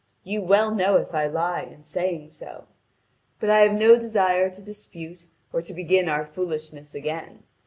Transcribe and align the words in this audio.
You 0.23 0.41
well 0.41 0.73
know 0.73 0.97
if 0.97 1.13
I 1.13 1.27
lie 1.27 1.61
in 1.61 1.83
saying 1.83 2.31
so. 2.31 2.65
But 3.39 3.51
I 3.51 3.59
have 3.59 3.73
no 3.73 3.99
desire 3.99 4.49
to 4.49 4.63
dispute 4.63 5.27
or 5.53 5.61
to 5.61 5.75
begin 5.75 6.09
our 6.09 6.25
foolishness 6.25 6.95
again. 6.95 7.43